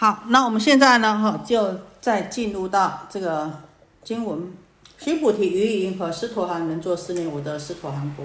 [0.00, 3.52] 好，那我们现在呢，哈，就再进入到这个
[4.02, 4.50] 经文。
[4.96, 6.10] 须菩提，于云何？
[6.10, 7.30] 师陀含能作四念？
[7.30, 8.24] 我得师陀含佛，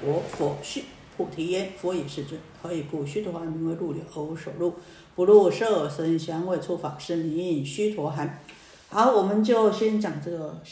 [0.00, 0.84] 我佛须
[1.16, 2.40] 菩提言：佛也是尊。
[2.62, 3.04] 何以故？
[3.04, 4.74] 须陀含名为入流，而无所入，
[5.16, 8.38] 不入色声香味触法，是名须陀含。
[8.88, 10.62] 好，我们就先讲这个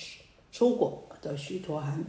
[0.52, 2.04] 出果的须陀含。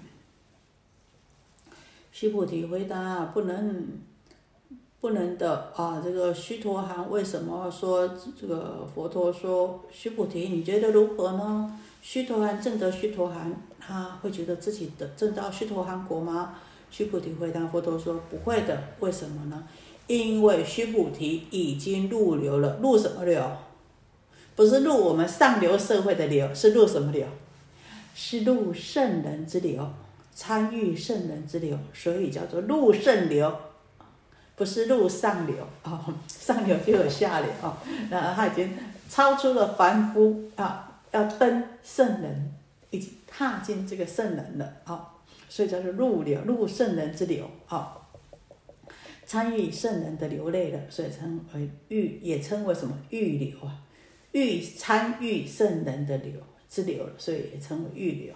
[2.12, 3.98] 须菩提回答：不能。
[5.08, 6.02] 不能的啊！
[6.04, 11.80] 这个须陀含为什么说这个佛陀说须菩提，你觉得如何呢？
[12.02, 16.56] 须陀含正得须陀含，他会觉得自己的正到须陀含果吗？
[16.92, 19.66] 须菩提回答佛陀说不会的，为什么呢？
[20.08, 23.42] 因为须菩提已经入流了，入什么流？
[24.58, 27.26] 不是入我们上流社会的流，是入什么流？
[28.14, 29.90] 是入圣人之流，
[30.36, 33.56] 参与圣人之流，所以叫做入圣流。
[34.58, 37.78] 不是入上流啊， 上流就有下流啊。
[38.10, 38.76] 那他已经
[39.08, 42.54] 超出了凡夫啊，要登圣人，
[42.90, 45.14] 已经踏进这个圣人了啊。
[45.48, 47.94] 所以叫做入流，入圣人之流啊。
[49.26, 53.78] 参与圣人的流泪了，所以称为欲，也称为什么欲流啊？
[54.32, 56.34] 欲参与圣人的流
[56.70, 58.34] 之流，所以也称为欲流。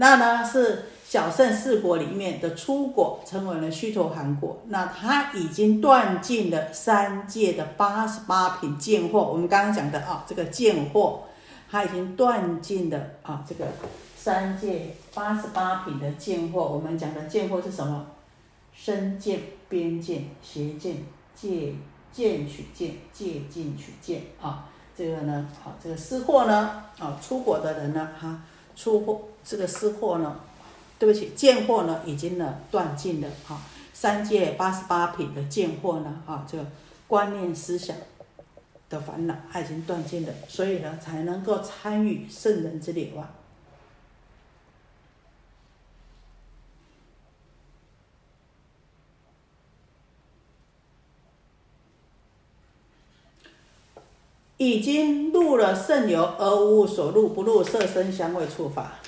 [0.00, 4.56] 那呢是小圣四国里面的出果，成为了虚陀含果。
[4.68, 9.24] 那他已经断尽了三界的八十八品贱货。
[9.24, 11.24] 我们刚刚讲的啊，这个贱货，
[11.68, 13.66] 他已经断尽了啊，这个
[14.16, 16.62] 三界八十八品的贱货。
[16.68, 18.06] 我们讲的贱货是什么？
[18.72, 20.98] 身贱、边贱、邪贱、
[21.34, 21.74] 借
[22.12, 24.68] 贱取贱、借境取贱啊。
[24.96, 28.40] 这个呢，啊，这个失货呢，啊，出国的人呢，哈。
[28.76, 30.38] 出货这个失货呢，
[30.98, 33.62] 对不起，贱货呢已经呢断尽了啊，
[33.94, 36.66] 三界八十八品的贱货呢啊，这个
[37.06, 37.96] 观念思想
[38.90, 43.30] 的烦恼它已经断尽了，所以呢才能够参与圣人之流啊。
[54.58, 58.98] 已经入了圣流，而无所入，不入色声香味触法。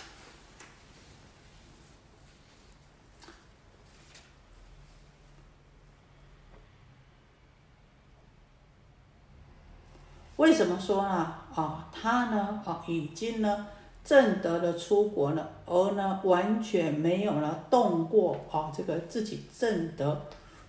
[10.40, 11.34] 为什么说呢？
[11.54, 13.66] 啊，他呢，啊，已经呢
[14.02, 20.22] 证得了出国了，而呢完全没有了动过啊这个自己证得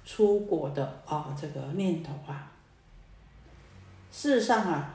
[0.03, 2.51] 出国的啊这个念头啊。
[4.11, 4.93] 事实上啊，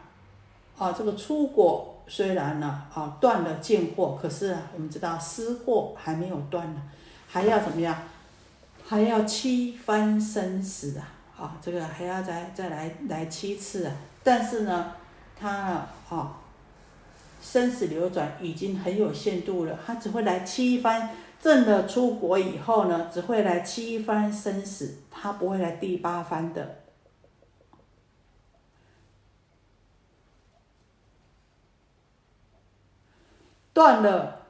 [0.77, 6.83] 啊，这个出国虽然呢啊断了见货，可是啊，我们知道私货还没有断呢，
[7.27, 7.97] 还要怎么样？
[8.87, 11.09] 还要七番生死啊！
[11.39, 13.93] 啊，这个还要再再来来七次啊！
[14.27, 14.95] 但是呢，
[15.39, 15.49] 他
[16.11, 16.43] 啊
[17.41, 21.11] 生死流转已经很有限度了，他只会来七番，
[21.41, 26.79] 正了出国以后呢，只会来七番生死，他不会来第八番的。
[33.73, 34.47] 断了，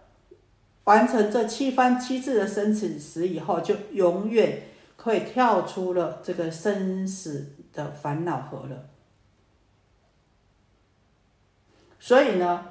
[0.84, 8.95] 完成这七番七次的生死时以后，就永远可以跳出了这个生死的烦恼河了。
[12.06, 12.68] 所以呢，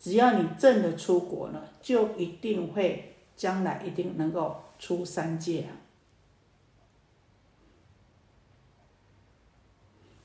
[0.00, 5.68] 只要你正的出国呢，就一定会将来一定能够出三界。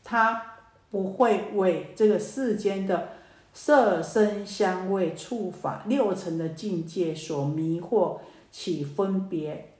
[0.03, 0.55] 他
[0.89, 3.09] 不会为这个世间的。
[3.53, 8.19] 色声香味触法六层的境界所迷惑，
[8.51, 9.73] 起分别，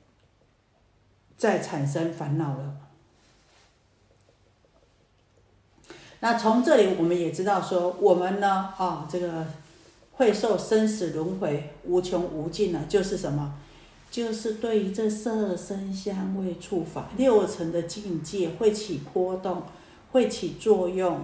[1.37, 2.86] 再产生烦恼了。
[6.19, 9.45] 那从这里我们也知道说，我们呢啊，这个
[10.13, 13.53] 会受生死轮回无穷无尽呢，就是什么？
[14.09, 19.63] 就是对于这色声香味触法六层的境界会起波动，
[20.11, 21.19] 会起作用。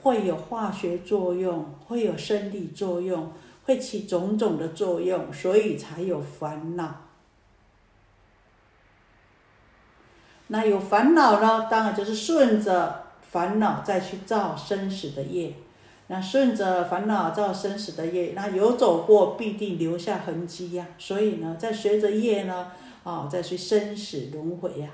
[0.00, 3.32] 会有化学作用，会有生理作用，
[3.64, 7.02] 会起种种的作用，所以才有烦恼。
[10.46, 11.66] 那有烦恼呢？
[11.68, 15.54] 当然就是顺着烦恼再去造生死的业。
[16.08, 20.86] 那顺着烦恼造生死的业，那有走过必定留下痕迹呀。
[20.98, 22.72] 所以呢，再随着业呢，
[23.04, 24.90] 啊，再去生死轮回呀。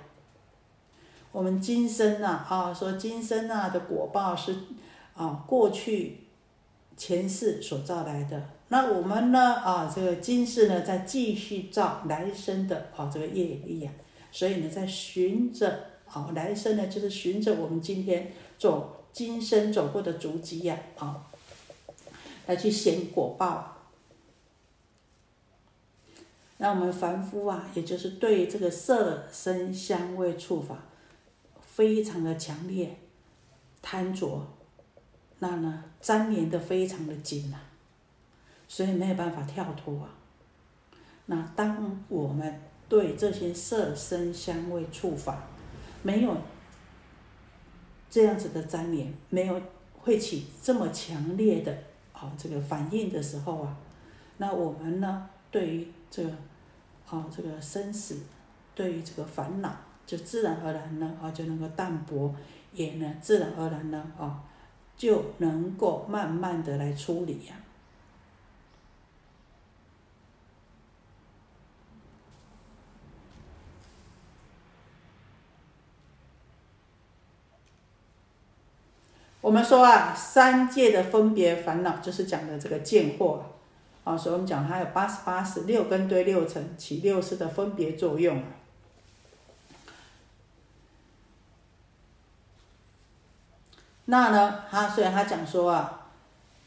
[1.32, 4.56] 我们今生呐，啊，说今生呐的果报是。
[5.16, 6.25] 啊，过去
[6.96, 9.54] 前世所造来的，那我们呢？
[9.54, 13.94] 啊，这个今世呢，在继续造来生的啊，这个业力啊，
[14.32, 15.78] 所以呢，在循着
[16.14, 21.26] 啊来生呢，就是循着我们今天走今生走过的足迹呀，啊，
[22.46, 23.72] 来去显果报。
[26.58, 30.78] 那我们凡夫啊，也就是对这个色声香味触法
[31.61, 32.96] 非常的强烈
[33.82, 34.46] 贪着，
[35.40, 37.58] 那呢粘连的非常的紧呐，
[38.69, 40.14] 所以没有办法跳脱啊。
[41.26, 45.49] 那当我们对这些色声香味触法
[46.04, 46.36] 没有。
[48.08, 49.60] 这样子的粘连没有
[49.98, 51.76] 会起这么强烈的
[52.12, 53.76] 啊这个反应的时候啊，
[54.36, 56.30] 那我们呢对于这个
[57.10, 58.20] 啊这个生死，
[58.72, 59.74] 对于这个烦恼，
[60.06, 62.32] 就自然而然呢啊就能够淡薄，
[62.72, 64.44] 也呢自然而然呢啊
[64.96, 67.56] 就能够慢慢的来处理呀。
[79.44, 83.44] 我们说啊，三界的分别烦恼就是讲的这个见惑啊，
[84.05, 88.43] 啊所以我们讲它有八十八识六根对六尘起六识的分别作用。
[94.06, 96.08] 那呢，他虽然他讲说啊，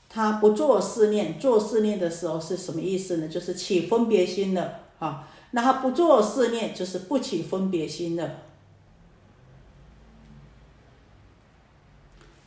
[0.08, 3.28] 他不做思念，做思念的时候是什么意思呢？
[3.28, 5.28] 就是起分别心了啊。
[5.50, 8.30] 那他不做思念，就是不起分别心了。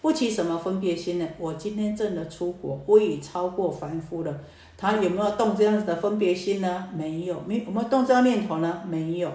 [0.00, 1.28] 不起什么分别心呢？
[1.38, 4.40] 我今天证了出国，我已超过凡夫了。
[4.76, 6.88] 他有没有动这样子的分别心呢？
[6.94, 8.82] 没有，没有没有动这样念头呢？
[8.88, 9.30] 没有。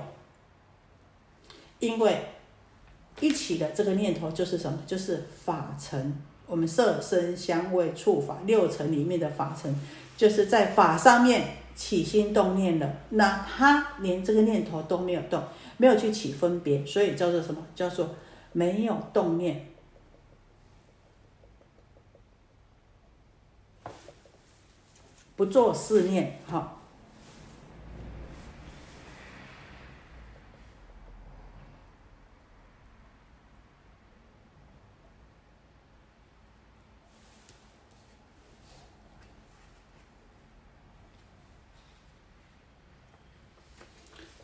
[1.77, 2.19] 因为
[3.19, 4.79] 一起的这个念头就是什么？
[4.87, 6.17] 就是法尘。
[6.47, 9.75] 我们色声香味触法六尘里面的法尘，
[10.17, 11.43] 就是在法上面
[11.75, 12.91] 起心动念了。
[13.09, 15.43] 那他连这个念头都没有动，
[15.77, 17.61] 没有去起分别，所以叫做什么？
[17.75, 18.09] 叫做
[18.51, 19.67] 没有动念。
[25.35, 26.71] 不做思念，哈。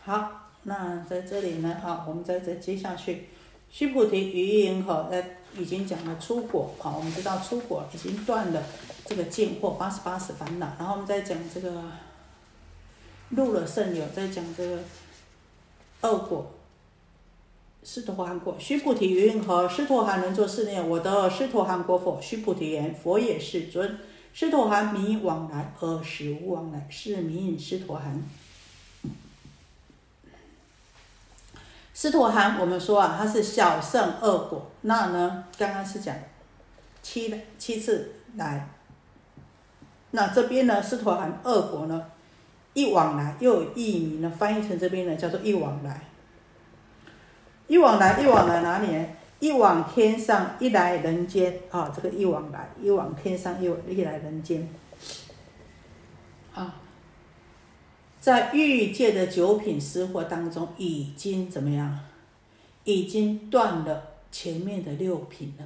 [0.03, 3.29] 好，那在这里呢，好，我们再再接下去，
[3.69, 5.07] 须菩提，余因何？
[5.09, 5.23] 呃，
[5.55, 8.61] 已经讲了出果，好，我们知道出果已经断了。
[9.11, 11.83] 这个见惑八十八十烦恼，然后我们再讲这个
[13.31, 14.79] 入了圣有，再讲这个
[15.99, 16.49] 恶果，
[17.83, 18.55] 师陀含果。
[18.57, 19.67] 须菩提云何？
[19.67, 20.87] 师陀含能作是念？
[20.87, 22.21] 我得师陀含果否？
[22.21, 23.99] 须菩提言：佛也是尊。
[24.33, 28.23] 师陀含名往来，而实无往来，是名师陀含。
[31.93, 34.71] 师陀含，我们说啊，他是小圣恶果。
[34.83, 36.15] 那呢，刚刚是讲
[37.01, 38.69] 七七次来。
[40.11, 42.05] 那这边呢，斯陀含二果呢，
[42.73, 46.01] 一往来又有译名呢，翻译成这边呢叫做一往来。
[47.67, 48.87] 一往来，一往来哪里？
[49.39, 51.91] 一往天上，一来人间啊！
[51.95, 54.67] 这个一往来，一往天上，又一来人间。
[56.53, 56.75] 啊，
[58.19, 61.99] 在欲界的九品私货当中，已经怎么样？
[62.83, 65.65] 已经断了前面的六品了，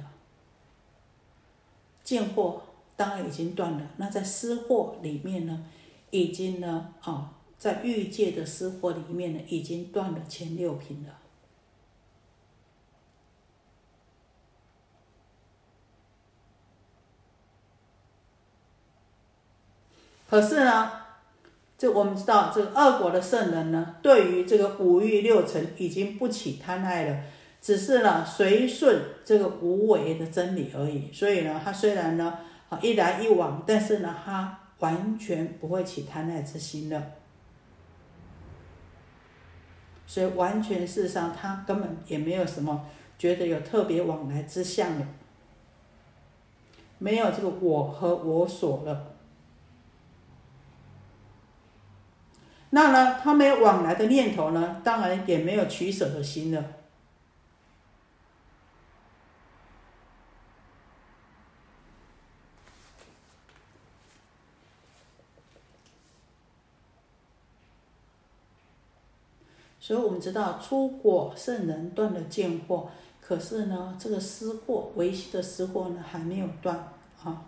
[2.04, 2.62] 见货。
[2.96, 3.90] 当然已经断了。
[3.98, 5.64] 那在私货里面呢，
[6.10, 11.18] 已经呢，啊，在欲界的私货里面呢，已经断了前六品了。
[20.26, 20.90] 可是呢，
[21.76, 27.24] 这我们知道，这个二果的圣人呢，对于这个五欲六尘已经不起贪爱了，
[27.60, 31.12] 只是呢随顺这个无为的真理而已。
[31.12, 32.38] 所以呢，他虽然呢。
[32.68, 37.12] 好，一来一往，但是呢，他完全不会起贪爱之心的，
[40.06, 42.84] 所以完全事实上，他根本也没有什么
[43.18, 45.06] 觉得有特别往来之相的，
[46.98, 49.12] 没有这个我和我所了。
[52.70, 56.62] 那呢，他没有往来的念头呢，当然也没有取舍的心了。
[69.86, 72.88] 所以我们知道出果圣人断了见惑，
[73.20, 77.44] 可是呢，这个私货维系的私货呢还没有断啊。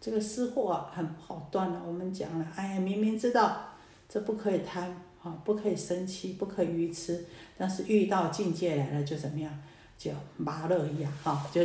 [0.00, 1.82] 这个私货啊很不好断了。
[1.86, 3.74] 我们讲了，哎呀，明明知道
[4.08, 7.26] 这不可以贪啊，不可以生气，不可以愚痴，
[7.58, 9.52] 但是遇到境界来了就怎么样，
[9.98, 11.62] 就麻了一样啊，就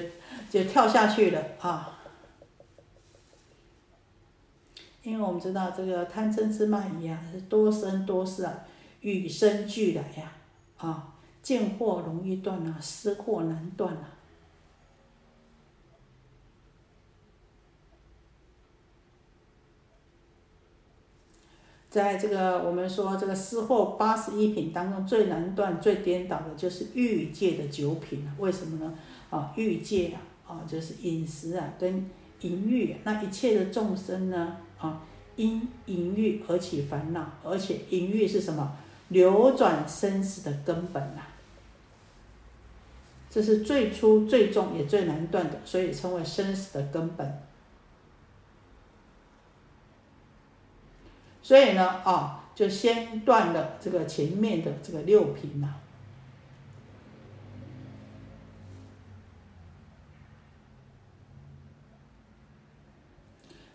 [0.52, 2.02] 就跳下去了啊。
[5.04, 8.66] 因为我们知道这个贪嗔痴慢疑啊，是多生多世啊，
[9.02, 10.32] 与生俱来呀，
[10.78, 14.10] 啊，见货容易断啊，失货难断啊。
[21.90, 28.98] 在这个我们说这个失货八十一品当中，最难断、最颠倒的就是欲界的九品为什么呢？
[29.30, 34.58] 啊，欲界啊，啊，就是饮食啊，跟淫欲，那一切的众生呢？
[34.84, 35.02] 啊，
[35.38, 38.78] 因淫欲而起烦恼，而且淫欲是什么？
[39.10, 41.22] 流转生死的根本呐。
[43.30, 47.42] 这是最初、最重也最难断的，所以称为生死的根本。
[51.42, 55.76] 所以呢，啊，就先断了这个前面的这个六品呐。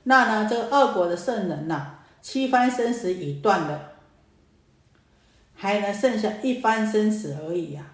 [0.09, 3.93] 那呢，这个二果的圣人呐，七番生死已断了，
[5.55, 7.93] 还能剩下一番生死而已呀。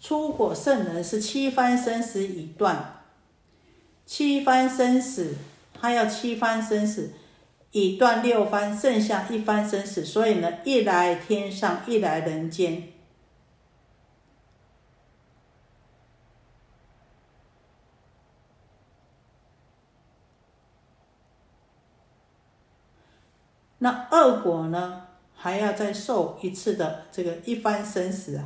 [0.00, 3.04] 出果圣人是七番生死已断，
[4.04, 5.36] 七番生死，
[5.72, 7.12] 他要七番生死
[7.70, 12.88] 已断六番，剩下一番生死，所以呢，一来天上，一来人间。
[23.82, 28.44] 那恶果呢，还要再受一次的这个一番生死啊，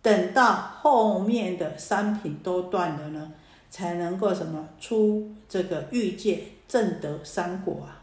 [0.00, 3.32] 等到后面的三品都断了呢，
[3.70, 8.02] 才能够什么出这个欲界正得三果啊。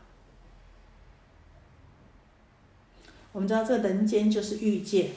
[3.31, 5.11] 我们知道这人间就是欲界。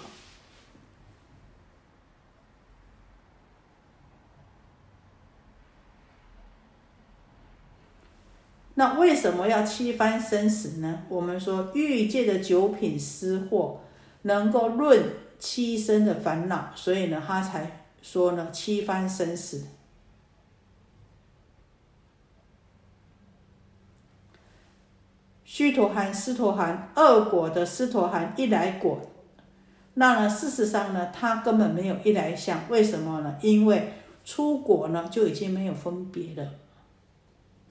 [8.79, 11.03] 那为什么要七番生死呢？
[11.09, 13.81] 我们说欲界的九品失货
[14.23, 15.03] 能够论
[15.37, 19.67] 七生的烦恼，所以呢，他才说呢七番生死。
[25.45, 29.01] 须陀含、斯陀含二果的斯陀含一来果，
[29.95, 32.61] 那呢，事实上呢，他根本没有一来相。
[32.69, 33.37] 为什么呢？
[33.43, 33.95] 因为
[34.25, 36.49] 出果呢就已经没有分别了。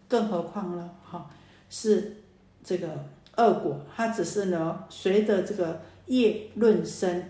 [0.08, 0.90] 更何况呢？
[1.04, 1.30] 哈，
[1.70, 2.24] 是
[2.64, 7.30] 这个恶果，它只是呢随着这个业论生，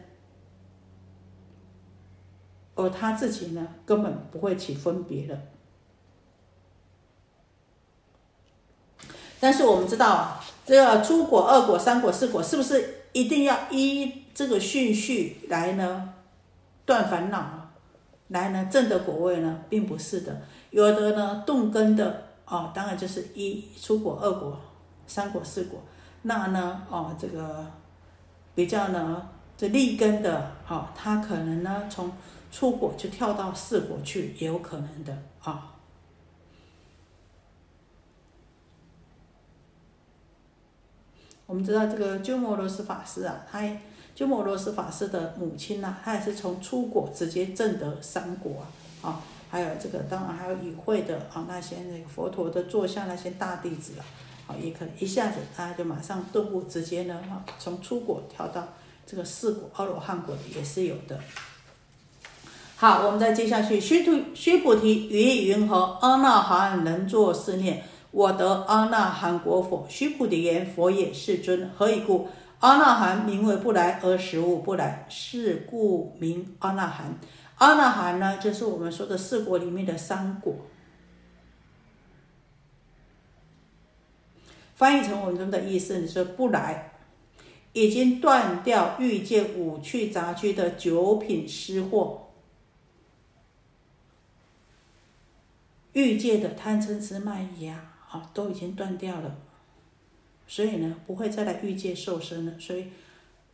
[2.75, 5.41] 而他自己呢根本不会起分别的。
[9.39, 16.13] 但是我们知道啊，这个诸果、二果、三果、四果，是不是一定要依这个顺序来呢
[16.86, 17.72] 断烦恼，
[18.27, 19.63] 来呢正的果位呢？
[19.67, 22.26] 并不是的，有的呢动根的。
[22.48, 24.58] 哦，当然就是一出国、二国、
[25.06, 25.82] 三国、四国。
[26.22, 27.66] 那呢，哦，这个
[28.56, 32.12] 比较呢，这立根的，哦，他可能呢从
[32.51, 35.74] 出国就跳到四国去，也有可能的啊。
[41.46, 43.62] 我们知道这个鸠摩罗什法师啊，他
[44.16, 48.62] 鸠摩罗什法师的母亲呢，他也是从出国直接证得三国
[49.01, 49.22] 啊，啊。
[49.50, 54.04] 还有这个，当然还有与会的啊，那些那个佛陀的座下那些大弟子啊，
[54.48, 58.68] 好，也可能一下子他就马上顿悟，直接呢，哈，从出果跳到
[59.06, 61.20] 这个四果阿罗汉果也是有的。
[62.75, 65.98] 好，我们再接下去，须菩须菩提，于云何？
[66.01, 69.88] 阿那含能作是念：我得阿那含果否？
[69.89, 71.72] 须菩提言：佛也，世尊。
[71.75, 72.27] 何以故？
[72.60, 77.18] 阿那含名为不来，而实无不来，是故名阿那含。
[77.58, 80.56] 阿那含呢，就是我们说的四果里面的三果，
[84.76, 86.94] 翻译成我们的意思，你说不来，
[87.74, 92.28] 已经断掉欲界五趣杂居的九品失货，
[95.94, 99.36] 欲界的贪嗔痴慢疑啊，好，都已经断掉了，
[100.48, 102.92] 所以呢，不会再来欲界受生了，所以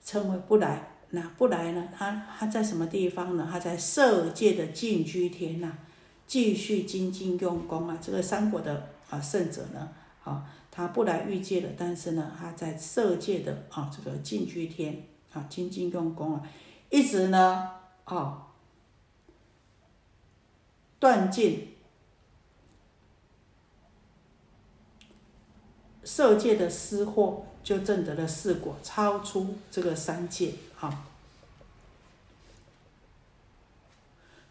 [0.03, 0.89] 称为不来。
[1.15, 1.87] 那不来呢？
[1.95, 3.47] 他他在什么地方呢？
[3.51, 5.77] 他在色界的净居天呐，
[6.25, 7.99] 继续精进用功啊。
[8.01, 9.89] 这个三国的啊圣者呢，
[10.23, 15.03] 啊，他不来欲界了，但是呢，他在色界的啊这个净居天
[15.33, 16.49] 啊精进用功啊，
[16.89, 17.69] 一直呢
[18.05, 18.47] 啊
[20.97, 21.75] 断尽
[26.03, 30.55] 色界的私货，就证得了四果，超出这个三界
[30.87, 31.05] 啊。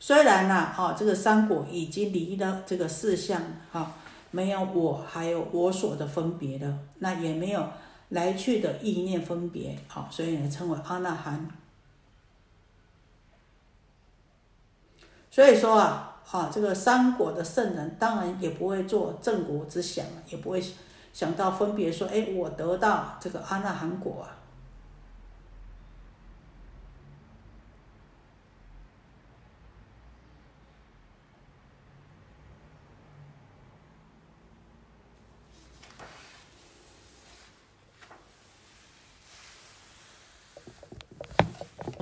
[0.01, 3.93] 虽然呢，啊，这个三果已经离了这个四相，哈，
[4.33, 7.69] 没有我，还有我所的分别的，那也没有
[8.09, 11.49] 来去的意念分别，好，所以呢称为阿那含。
[15.31, 20.61] 所以说啊，啊，这个三果的圣人，当然也不会做正果之想，也不会
[21.13, 24.42] 想到分别说，哎，我得到这个阿那含果啊。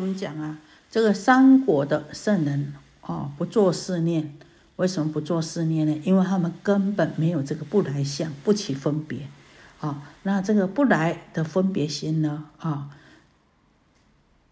[0.01, 0.59] 我们讲啊，
[0.91, 4.35] 这个三国的圣人哦，不做思念，
[4.77, 6.01] 为什么不做思念呢？
[6.05, 9.29] 因为他们根本没有这个不来相，不起分别
[9.79, 10.11] 啊。
[10.23, 12.97] 那这个不来的分别心呢啊，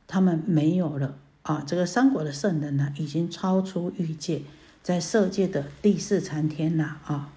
[0.06, 1.64] 他们没有了啊。
[1.66, 4.42] 这个三国的圣人呢，已经超出欲界，
[4.82, 7.30] 在色界的第四禅天了啊，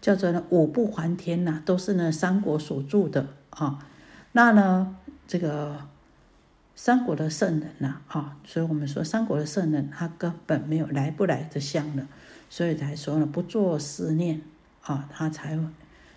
[0.00, 3.86] 叫做呢五不还天呐，都是呢三国所住的啊。
[4.32, 4.96] 那呢？
[5.28, 5.76] 这个
[6.74, 12.08] 三国的圣人呐，啊，所以我们说三国的圣人，他根本没有来不来的相了，
[12.48, 14.40] 所以才说呢，不做思念
[14.82, 15.58] 啊，他才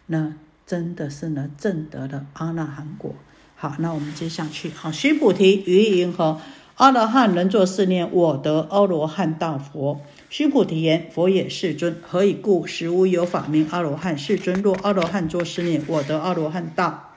[0.08, 0.34] 那
[0.66, 3.14] 真的是呢正得了阿那含果。
[3.56, 6.40] 好，那我们接下去，好，须菩提，于云何？
[6.78, 10.02] 阿罗汉能作思念，我得阿罗汉道佛。
[10.30, 11.96] 须菩提言：佛也，世尊。
[12.02, 12.66] 何以故？
[12.66, 14.18] 实无有法名阿罗汉。
[14.18, 17.11] 世尊，若阿罗汉作思念，我得阿罗汉道。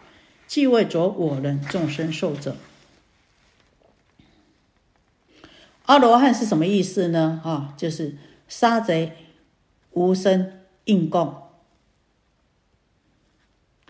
[0.47, 2.57] 即为着我人众生受者，
[5.87, 7.41] 阿罗汉是什么意思呢？
[7.45, 8.17] 啊，就是
[8.49, 9.13] 杀贼
[9.91, 10.53] 无声
[10.85, 11.43] 应供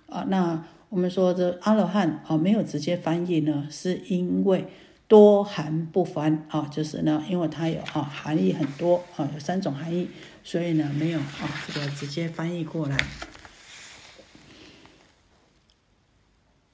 [0.08, 0.24] 啊。
[0.28, 4.66] 那我们说这阿罗汉啊，没有直接翻译呢，是因为
[5.06, 10.08] 多含不翻啊，就是呢，因为它有啊含义很多啊，有三种含义，
[10.42, 12.96] 所以呢没有啊这个直接翻译过来。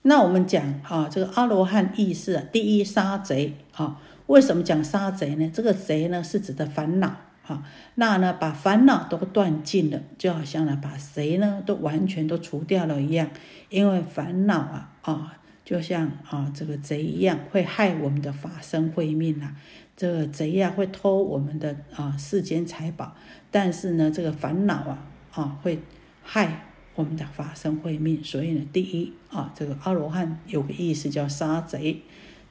[0.03, 5.51] 那我们讲啊，这个阿罗汉意识啊，第一杀贼啊，为什么讲杀贼呢？
[5.53, 7.63] 这个贼呢是指的烦恼啊，
[7.97, 13.29] 那呢把烦恼都断尽了，就好像呢把贼呢都完全都除掉了一样，
[13.69, 15.37] 因为烦恼啊啊，
[15.67, 19.55] 就像啊这个贼一样，会害我们的法身慧命啊，
[19.95, 23.15] 这个贼呀会偷我们的啊世间财宝，
[23.51, 25.79] 但是呢这个烦恼啊啊会
[26.23, 26.70] 害。
[27.01, 32.03] 我们的法身慧命，所以呢，第一啊，这个阿罗汉有个意思叫杀贼；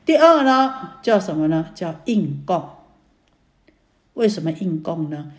[0.04, 1.70] 第二呢，叫什么呢？
[1.76, 2.68] 叫应供。
[4.16, 5.32] 为什么应供呢？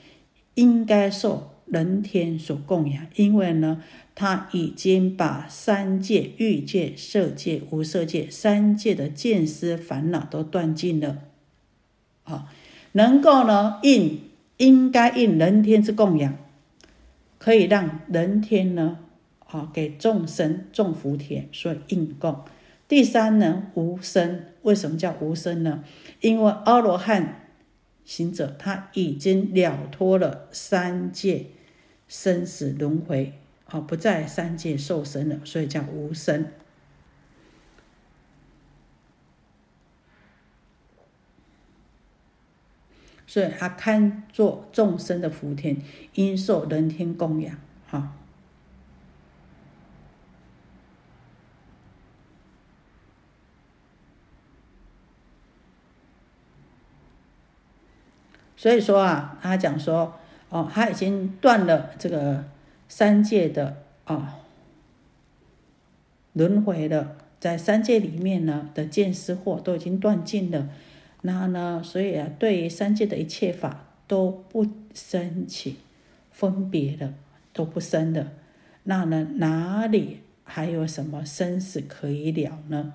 [0.54, 3.82] 应该受人天所供养，因为呢，
[4.14, 11.18] 他已经把三界、欲界、色界、无色界三界的见思烦恼都断尽了，
[12.24, 12.52] 啊，
[12.92, 14.20] 能够呢应
[14.58, 16.36] 应该应人天之供养。
[17.40, 18.98] 可以让人天呢，
[19.46, 22.44] 啊，给众生种福田，所以应供。
[22.86, 24.44] 第三呢，无生。
[24.60, 25.82] 为什么叫无生呢？
[26.20, 27.46] 因为阿罗汉
[28.04, 31.46] 行者他已经了脱了三界
[32.06, 33.32] 生死轮回，
[33.64, 36.46] 啊，不在三界受生了，所以叫无生。
[43.30, 45.76] 所以他堪作众生的福田，
[46.14, 47.56] 应受人天供养。
[47.86, 48.16] 哈，
[58.56, 60.14] 所以说啊，他讲说，
[60.48, 62.46] 哦，他已经断了这个
[62.88, 64.40] 三界的啊
[66.32, 70.68] 轮回了，在三界里面呢的见思惑都已经断尽了。
[71.22, 71.82] 那呢？
[71.84, 75.76] 所以啊，对于三界的一切法都不生起
[76.30, 77.12] 分别的，
[77.52, 78.32] 都不生的。
[78.84, 82.94] 那呢，哪里还有什么生死可以了呢？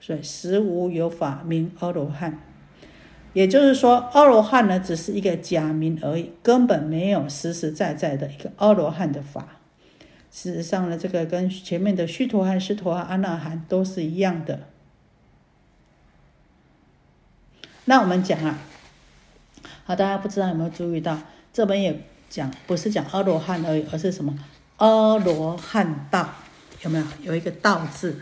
[0.00, 2.40] 所以，实无有法名阿罗汉。
[3.34, 9.57] 也就是说，阿罗汉呢，只是一个假名而已，根本没有实实在在的一个阿罗汉的法。
[10.30, 14.60] 事实上呢，这个跟前面的须陀洹、湿陀洹、阿那含都是一样的。
[17.86, 18.58] 那我们讲啊，
[19.84, 21.18] 好，大家不知道有没有注意到，
[21.52, 24.38] 这本也讲不是讲阿罗汉而已，而是什么
[24.76, 26.34] 阿罗汉道，
[26.82, 27.04] 有没有？
[27.22, 28.20] 有一个道字。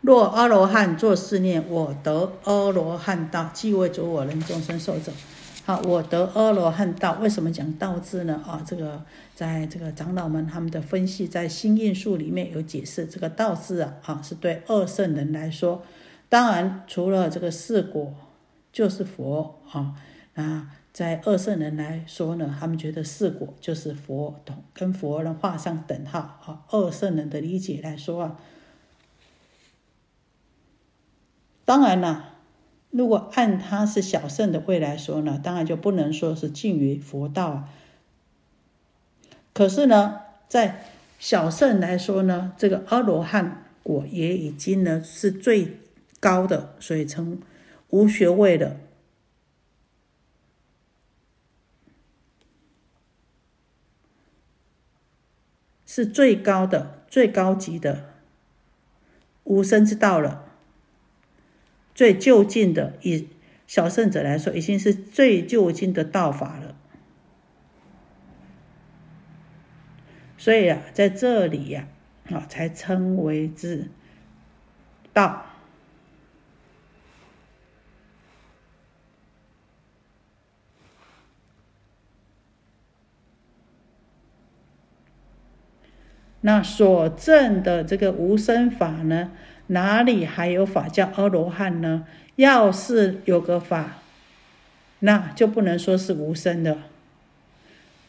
[0.00, 5.12] 若阿罗汉作是念：我得阿罗汉道，即为主我人众生受者。
[5.70, 8.42] 好，我得阿罗汉道，为什么讲道字呢？
[8.44, 9.00] 啊，这个
[9.36, 15.84] 在这个长老们他们的分析，在新印术里面有解释，这个道字啊，啊是对二圣人来说，
[16.28, 18.12] 当然除了这个四果
[18.72, 19.94] 就是佛啊，
[20.34, 26.64] 啊，在二圣人来说呢，他们觉得四果就是佛，同跟佛人画上等号啊。
[26.70, 28.36] 二圣人的理解来说啊，
[31.64, 32.29] 当然了。
[32.90, 37.68] 如果按他是小圣的位来说呢，当然就不能说是近于佛道。
[39.52, 40.84] 可是呢，在
[41.18, 45.78] 小圣来说呢，这个阿罗汉果也已经呢是最
[46.18, 47.40] 高的，所以称
[47.90, 48.80] 无学位的，
[55.86, 58.14] 是最高的、最高级的
[59.44, 60.49] 无生之道了。
[62.00, 63.28] 最就近的，以
[63.66, 66.74] 小圣者来说，已经是最就近的道法了。
[70.38, 71.88] 所以啊，在这里呀，
[72.30, 73.90] 啊，才称为之
[75.12, 75.44] 道。
[86.40, 89.32] 那所证的这个无生法呢？
[89.72, 92.04] 哪里还有法叫阿罗汉呢？
[92.34, 93.98] 要是有个法，
[94.98, 96.78] 那就不能说是无生的。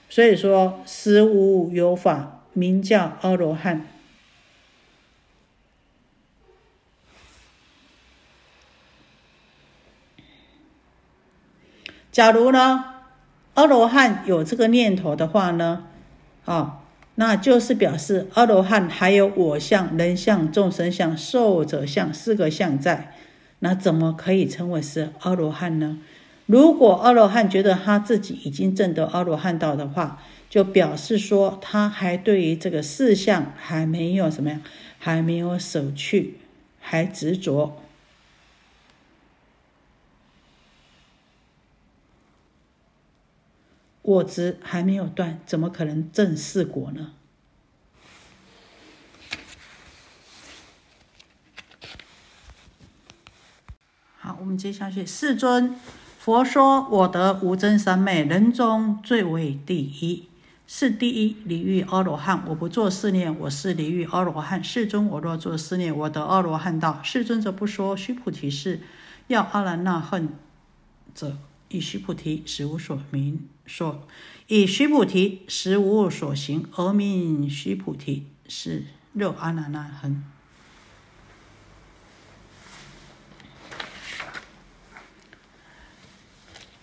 [0.09, 3.85] 所以说，实无有法名叫阿罗汉。
[12.11, 13.03] 假如呢，
[13.53, 15.85] 阿罗汉有这个念头的话呢，
[16.45, 16.80] 啊。
[17.21, 23.13] 那就是表示阿罗汉还有我相、人相、众生相、寿者相四个相在，
[23.59, 25.99] 那怎么可以称为是阿罗汉呢？
[26.47, 34.59] 如果阿罗汉觉得他自己已经证得阿罗汉道的话，就表示说他还对于这个四相还没有什么呀，
[34.97, 36.39] 还没有舍去，
[36.79, 37.77] 还执着，
[44.01, 47.11] 我执还没有断，怎么可能证四果呢？
[54.17, 55.75] 好，我们接下去，世尊，
[56.19, 60.27] 佛说我得无真三昧，人中最为第一，
[60.67, 62.43] 是第一离欲阿罗汉。
[62.47, 64.63] 我不做思念，我是离欲阿罗汉。
[64.63, 66.99] 世尊，我若做思念，我得阿罗汉道。
[67.03, 67.97] 世尊则不说。
[67.97, 68.81] 须菩提是，
[69.27, 70.29] 要阿兰那恨
[71.13, 71.37] 者。
[71.71, 74.07] 以须菩提实无所名，所
[74.47, 80.23] 以须菩提实无所行，而名须菩提是肉阿难那恒。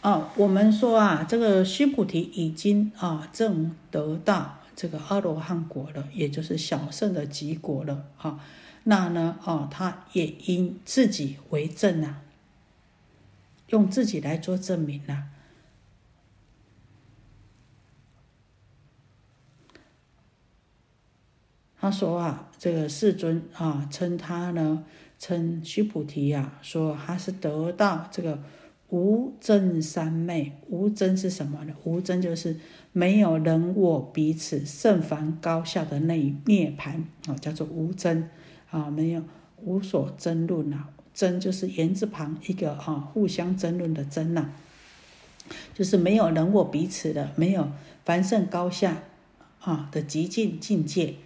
[0.00, 8.06] 哦，我们说啊，这个须菩提已经啊正得到这个阿罗汉果了，也就是小圣的极果了。
[8.16, 8.38] 哈，
[8.84, 12.22] 那呢，哦，他也因自己为证啊。
[13.68, 15.24] 用自己来做证明了。
[21.80, 24.84] 他说啊，这个世尊啊，称他呢，
[25.18, 28.42] 称须菩提呀，说他是得到这个
[28.88, 30.58] 无真三昧。
[30.68, 31.74] 无真是什么呢？
[31.84, 32.56] 无真就是
[32.92, 38.28] 没有人我彼此甚凡高下的那一涅盘啊，叫做无真
[38.70, 39.22] 啊，没有
[39.58, 40.90] 无所争论啊。
[41.18, 44.50] 争就是言字旁一个啊，互相争论的争呐，
[45.74, 47.72] 就是没有人我彼此的，没有
[48.04, 49.02] 凡圣高下
[49.60, 51.16] 啊的极尽境界。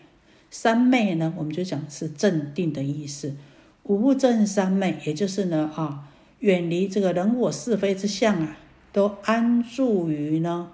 [0.51, 3.37] 三昧呢，我们就讲是镇定的意思。
[3.83, 8.57] 无正三昧，也就是呢啊，远离这个人我是非之相啊，
[8.95, 10.71] 都安住于呢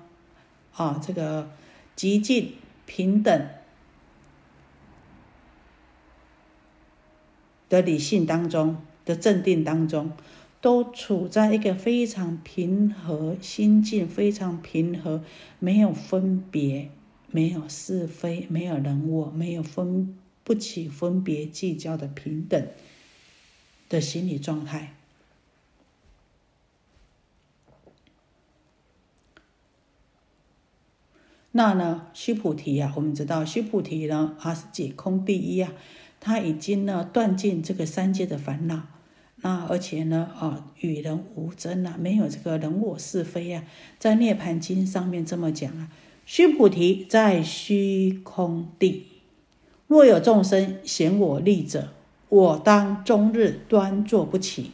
[0.74, 1.50] 啊这个
[1.96, 2.54] 极尽
[2.86, 3.48] 平等
[7.68, 8.76] 的理性当中。
[9.08, 10.12] 的镇定当中，
[10.60, 15.24] 都处在一个非常平和心境，非常平和，
[15.58, 16.90] 没有分别，
[17.30, 22.68] 没有是非，没有人我，没有分不起分别计较的平等
[23.88, 24.94] 的心理状态。
[31.52, 35.72] 那呢，须菩提呀，我们知道须菩提呢，他是解空第一啊，
[36.20, 38.82] 他已经呢断尽这个三界的烦恼。
[39.40, 43.62] 那而且呢，啊，与人无争啊，没有这个人我是非啊，
[43.98, 45.88] 在《涅盘经》上面这么讲啊，
[46.26, 49.06] 须菩提在虚空地，
[49.86, 51.92] 若有众生嫌我利者，
[52.28, 54.72] 我当终日端坐不起；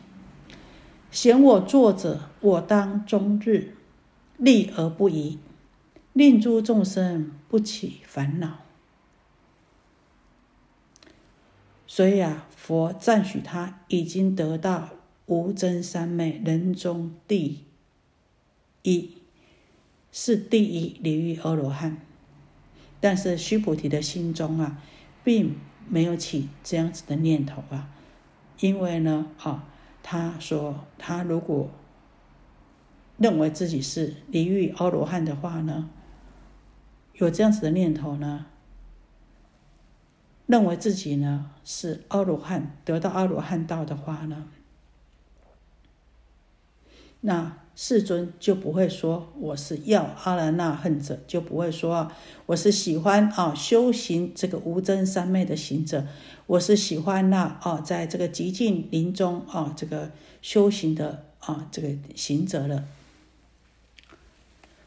[1.10, 3.76] 嫌我坐者，我当终日
[4.38, 5.38] 立而不移，
[6.14, 8.60] 令诸众生不起烦恼。
[11.86, 14.88] 所以啊，佛赞许他已经得到
[15.26, 17.58] 无真三昧人中第
[18.82, 19.10] 一，
[20.10, 21.98] 是第一离欲阿罗汉。
[23.02, 24.82] 但是须菩提的心中啊，
[25.22, 25.56] 并
[25.90, 27.90] 没有起这样子的念头啊，
[28.60, 29.68] 因为呢，啊，
[30.02, 31.68] 他说他如果
[33.18, 35.90] 认为自己是离欲阿罗汉的话呢，
[37.12, 38.46] 有这样子的念头呢。
[40.46, 44.44] 认为自己呢是阿罗汉，得到阿罗汉道的话呢，
[47.22, 52.12] 那世尊就不会说我是要阿兰那恨者，就不会说
[52.46, 56.06] 我是喜欢啊修行这个无真三昧的行者，
[56.46, 60.10] 我是喜欢那啊在这个极尽林中啊这个
[60.42, 62.84] 修行的啊这个行者了。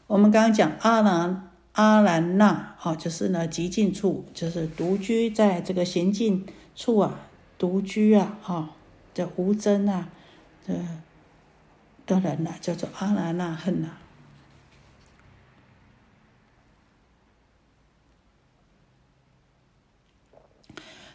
[0.06, 1.47] 我们刚刚讲阿兰。
[1.78, 7.20] 阿兰那哦，就是呢，极静处，就是独居在这个闲静处啊，
[7.56, 8.70] 独居啊，哈，
[9.14, 10.08] 叫无真啊，
[10.66, 10.74] 这
[12.04, 13.90] 的人呐，叫做阿兰那恨呐。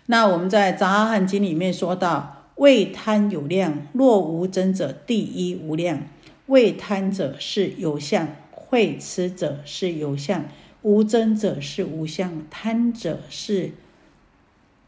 [0.06, 6.04] 那我们在《杂阿含经》里面说到，未贪有量，若无真者，第一无量；
[6.46, 8.30] 未贪者是有相。
[8.74, 10.46] 会痴者是有相，
[10.82, 13.74] 无真者是无相，贪者是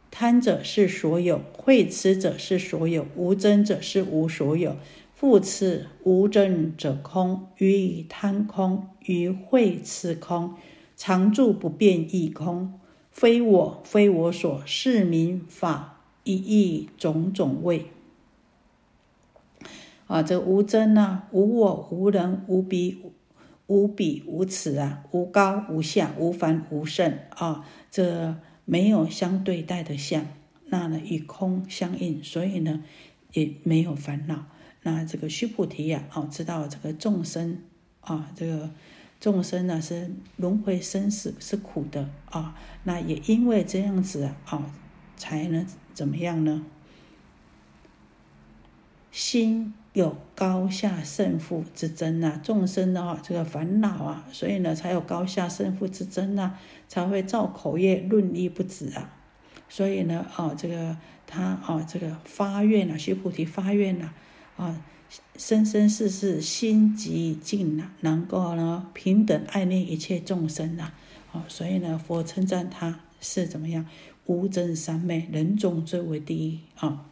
[0.10, 4.76] 贪者是所有，会痴者是所有，无真者是无所有。
[5.14, 10.56] 复次，无真者空，于以贪空，于会痴空，
[10.98, 12.80] 常住不变亦空，
[13.12, 17.86] 非我非我所，是名法一义种种位。
[20.08, 22.98] 啊，这无真啊，无我无人无彼。
[23.68, 30.28] 无彼无此啊，无高无下，无凡无圣啊，这没有相对待的相，
[30.66, 32.84] 那呢与空相应，所以呢
[33.34, 34.46] 也没有烦恼。
[34.84, 37.60] 那这个须菩提呀，哦，知道这个众生
[38.02, 38.70] 啊，这个
[39.20, 44.72] 众生呢是轮回生死是苦的啊，那也因为这样子啊，
[45.18, 46.64] 才能怎么样呢？
[49.12, 49.74] 心。
[49.96, 56.58] 有高下胜负之争呐，众生的话，这个烦恼啊，所以呢，才有高下胜负之争呐，
[56.90, 59.10] 才会造口业论议不止啊。
[59.70, 64.12] 所以呢，哦，这个他哦，这个发愿啊，须菩提发愿呐，
[64.58, 64.84] 啊，
[65.38, 70.92] 生生世世心极静呐，能够呢平等爱念一切众生呐，
[71.32, 73.86] 哦，所以呢，佛称赞他是怎么样，
[74.26, 77.06] 无真三昧，人中最为第一啊。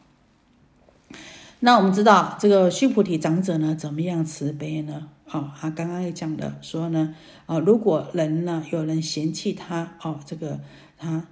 [1.65, 5.09] 那我们知道这个须菩提长者呢，怎么样慈悲呢？
[5.29, 10.59] 啊，他刚刚也讲的说呢，啊，如果人呢有人嫌弃他，哦，这个
[10.97, 11.25] 他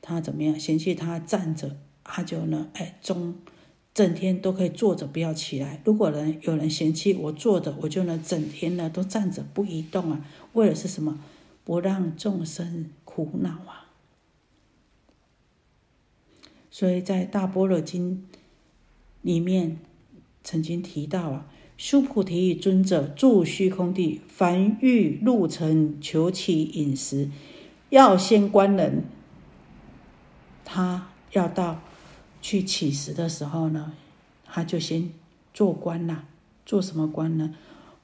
[0.00, 3.34] 他怎么样嫌弃他站着，他就呢，哎，中
[3.92, 5.80] 整天都可以坐着不要起来。
[5.84, 11.18] 如果人有人嫌弃我坐着，我就呢整天呢都站着不移动啊，为了是什么？
[11.64, 13.90] 不让众生苦恼啊。
[16.70, 18.24] 所以在大般若经。
[19.22, 19.78] 里面
[20.44, 27.30] 曾经提到啊，须菩提尊者住虚空地，凡欲入城求其饮食，
[27.90, 29.04] 要先观人。
[30.64, 31.80] 他要到
[32.40, 33.92] 去乞食的时候呢，
[34.44, 35.10] 他就先
[35.54, 36.24] 做官呐。
[36.64, 37.54] 做什么官呢？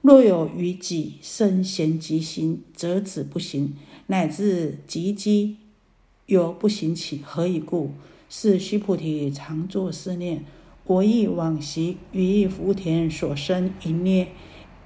[0.02, 3.76] 若有于己生嫌极心，则止不行，
[4.08, 5.56] 乃至极机
[6.26, 7.20] 犹不行起。
[7.24, 7.92] 何以故？
[8.28, 10.44] 是须菩提常作思念。
[10.88, 14.28] 我忆往昔于福田所生一念，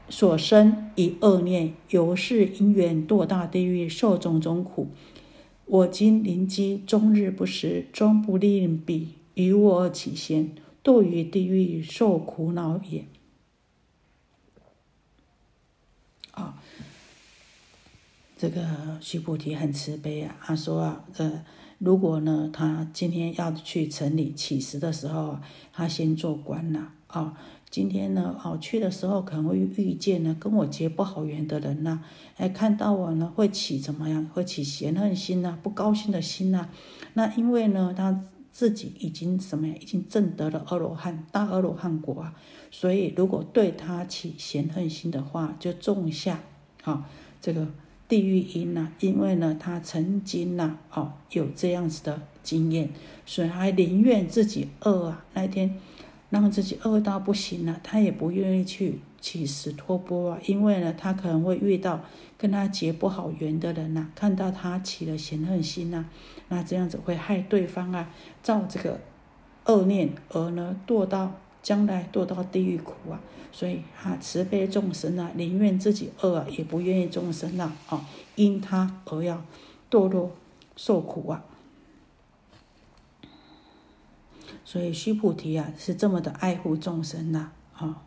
[0.08, 4.88] 所生一恶念，由是因缘堕大地狱，受种种苦。
[5.64, 13.04] 我今临机终日不食，终不令彼与我起先，堕于地狱受苦恼也。
[16.32, 16.60] 啊，
[18.36, 21.30] 这个须菩提很慈悲啊，他说啊，这。
[21.84, 25.38] 如果呢，他今天要去城里乞食的时候，
[25.72, 27.36] 他先做官了，啊，
[27.68, 31.98] 今天呢，哦，去的时候可能会遇见呢跟我结不好缘的人呐，
[32.36, 34.24] 哎，看到我呢会起怎么样？
[34.32, 36.68] 会起嫌恨心呐，不高兴的心呐。
[37.14, 39.74] 那因为呢，他自己已经什么呀？
[39.80, 42.32] 已经证得了阿罗汉大阿罗汉果啊，
[42.70, 46.42] 所以如果对他起嫌恨心的话，就种下
[46.84, 47.08] 啊
[47.40, 47.66] 这个。
[48.12, 52.90] 地狱因呐，因为呢，他曾经呐，哦，有这样子的经验，
[53.25, 55.81] 所以还宁愿自己饿啊，那一天
[56.29, 62.03] 让自己饿到不行了，他也不愿意去乞食托钵啊，因为呢，他可能会遇到
[62.37, 66.05] 跟他结不好缘的人呐，看到他起了嫌恨心呐，
[66.51, 68.11] 那这样子会害对方啊，
[68.42, 69.01] 造这个
[69.64, 71.33] 恶念而呢堕到。
[71.62, 73.20] 将来堕到地狱苦啊，
[73.53, 79.44] 所以啊，慈悲众生啊，宁愿自己饿啊，也不愿意众生啊，哦，因他而要
[79.90, 80.33] 堕落
[80.77, 81.44] 受苦啊。
[84.64, 88.03] 所以须菩提啊，是这么的爱护众生呐，啊。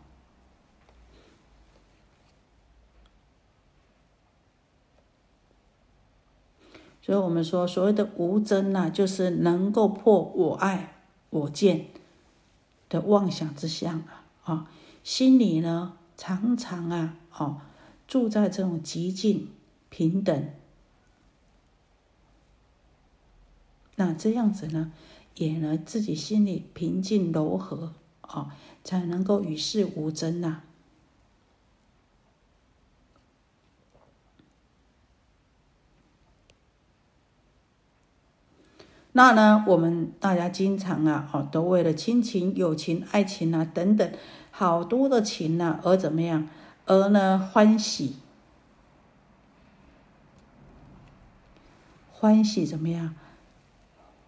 [7.00, 11.86] 所以我们说，所谓的无争呐，就是能够破我爱我见。
[12.88, 14.70] 的妄想之相啊，啊，
[15.02, 17.60] 心里呢常常啊，哦，
[18.06, 19.50] 住在这种极静
[19.88, 20.50] 平等，
[23.96, 24.92] 那这样子呢，
[25.36, 28.50] 也能自己心里平静柔和哦，
[28.84, 30.62] 才能够与世无争呐。
[39.16, 44.12] 那呢，我们大家经常啊，哦，都为了亲情、友情、爱情啊等等，
[44.50, 46.46] 好多的情呢，而怎么样？
[46.84, 48.16] 而呢欢喜，
[52.12, 53.14] 欢喜怎么样？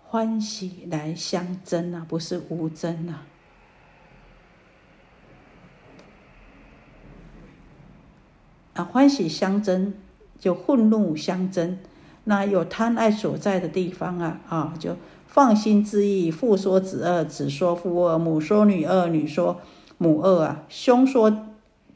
[0.06, 3.26] 欢喜来相争啊，不是无争啊。
[8.72, 9.92] 啊，欢喜相争，
[10.38, 11.78] 就愤怒相争。
[12.28, 14.94] 那有贪爱所在的地方啊，啊，就
[15.26, 19.62] 放心之意，父说子恶，子说父恶，母说女恶，女说
[19.96, 21.46] 母恶啊，兄说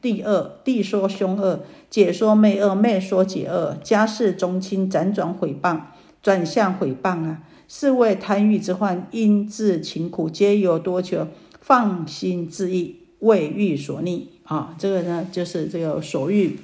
[0.01, 5.79] 弟恶，弟说兄恶，姐说妹恶，妹说姐恶，家事宗亲辗转毁谤，
[6.23, 11.27] 转向毁谤啊，是为贪欲之患，因自勤苦，皆有多求，
[11.61, 16.59] 放心之意，为欲所逆啊，这个呢，就是这个所欲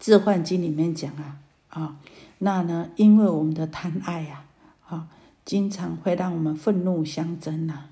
[0.00, 1.96] 自幻经里面讲啊，啊。
[2.44, 2.90] 那呢？
[2.96, 4.42] 因为我们的贪爱呀，
[4.88, 5.06] 啊，
[5.44, 7.84] 经常会让我们愤怒相争呐。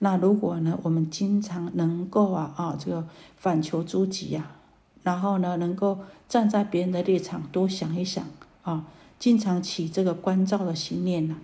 [0.00, 4.50] 那如果呢，我们经常能够啊啊，这个反求诸己呀，
[5.04, 8.26] 然后呢，能够站在别人的立场多想一想
[8.64, 8.86] 啊，
[9.20, 11.36] 经常起这个关照的心念呐，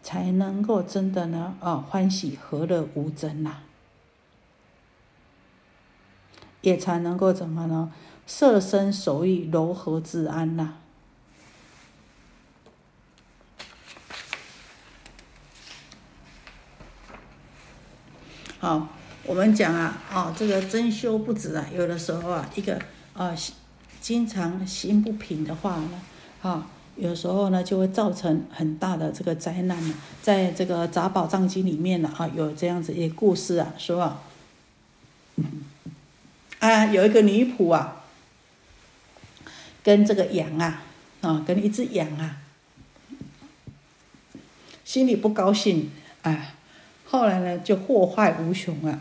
[0.00, 3.56] 才能够真的呢啊欢喜和乐无争呐，
[6.60, 7.92] 也才能够怎么呢？
[8.28, 10.74] 设身守意，柔和自安呐。
[18.66, 18.88] 啊，
[19.22, 22.76] 我们讲啊，哦，这个真修不止啊，有的时候啊，一个
[23.14, 23.32] 啊，
[24.00, 26.02] 经常心不平的话呢，
[26.42, 29.94] 啊，有时候呢就会造成很大的这个灾难呢。
[30.20, 34.20] 在这个《杂宝藏经》里面呢，啊，有这样子一个故事啊，说啊，
[36.58, 38.02] 啊，有一个女仆啊，
[39.84, 40.82] 跟这个羊啊，
[41.20, 42.38] 啊，跟一只羊啊，
[44.84, 46.54] 心里不高兴，哎。
[47.08, 49.00] 后来呢，就祸害无穷啊。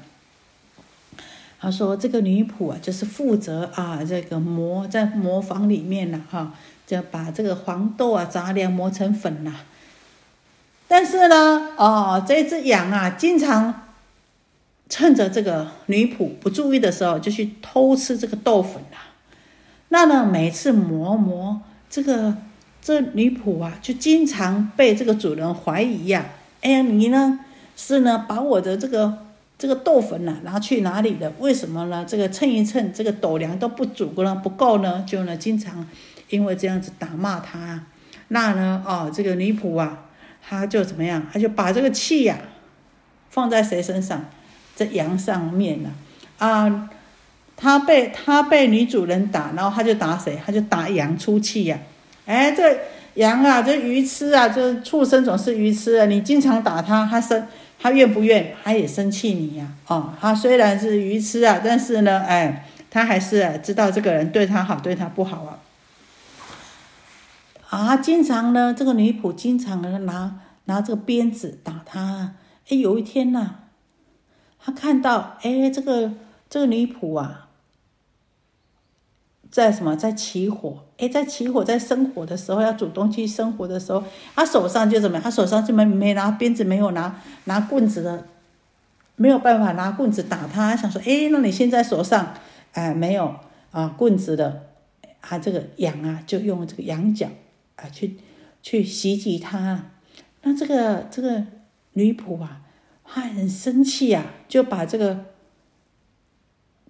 [1.58, 6.54] 他说：“这个女仆啊，就是负责啊，这个磨在磨坊里面呢，哈，
[6.86, 9.52] 就把这个黄豆啊杂粮磨成粉呐。
[10.88, 13.88] 但是呢，哦，这只羊啊，经常
[14.90, 18.98] 趁着这个女仆不注意的时候，就去偷吃这个豆粉呐。
[19.90, 22.38] 那呢，每次磨磨这个
[22.80, 26.28] 这女仆啊，就经常被这个主人怀疑呀。
[26.62, 27.40] 哎呀，你呢？”
[27.76, 29.18] 是呢，把我的这个
[29.58, 31.32] 这个豆粉呢拿去哪里了？
[31.40, 32.06] 为什么呢？
[32.08, 35.86] 这个称一称，这个斗粮都不足呢，不够呢，就呢经常
[36.30, 37.84] 因为这样子打骂他。
[38.30, 40.06] 那呢，哦，这个女仆啊，
[40.42, 41.26] 他就怎么样？
[41.32, 42.40] 他就把这个气呀
[43.30, 44.26] 放在谁身上？
[44.74, 45.92] 在羊上面呢？
[46.38, 46.90] 啊，
[47.56, 50.38] 他被他被女主人打，然后他就打谁？
[50.46, 51.80] 他就打羊出气呀。
[52.26, 52.78] 哎，这
[53.14, 57.48] 羊啊，这鱼吃啊，这畜生总是鱼吃啊，你经常打他，他生。
[57.86, 59.72] 他愿不愿，他也生气你呀？
[59.86, 65.60] 哦，他虽然是愚痴啊，但是呢，哎，他还是知道这个人对他好，对他不好啊。
[67.70, 72.34] 啊，经常呢，这个女仆经常呢拿拿这个鞭子打他。
[72.70, 73.58] 哎，有一天呢，
[74.60, 76.12] 他看到，哎，这个
[76.50, 77.45] 这个女仆啊。
[79.56, 79.96] 在什么？
[79.96, 80.84] 在起火？
[80.98, 84.04] 哎，在起火，在生火的时候，要煮东西生火的时候，
[84.36, 85.24] 他手上就怎么样？
[85.24, 88.26] 他手上就没没拿鞭子，没有拿拿棍子的，
[89.16, 90.76] 没有办法拿棍子打他。
[90.76, 92.34] 想说，哎，那你现在手上，
[92.74, 93.34] 哎，没有
[93.72, 94.64] 啊棍子的，
[95.22, 97.30] 啊，这个羊啊，就用这个羊角
[97.78, 98.18] 啊去
[98.62, 99.86] 去袭击他。
[100.42, 101.46] 那这个这个
[101.94, 102.60] 女仆啊，
[103.06, 105.28] 她很生气啊，就把这个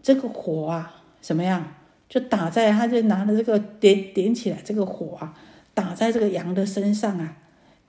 [0.02, 1.64] 这个火啊，怎么样，
[2.08, 5.34] 就打在，他就拿着这个点点起来，这个火啊，
[5.74, 7.38] 打在这个羊的身上啊，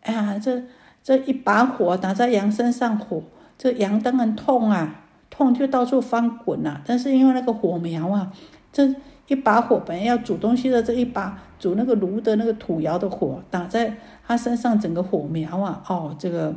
[0.03, 0.63] 哎呀，这
[1.03, 3.23] 这一把火打在羊身上，火
[3.57, 6.81] 这羊当然痛啊，痛就到处翻滚呐。
[6.85, 8.33] 但是因为那个火苗啊，
[8.73, 8.95] 这。
[9.29, 16.55] 一把火本来要煮东西的这一把煮那个炉的那个土窑的火打在他身上，整个火苗啊，哦，这个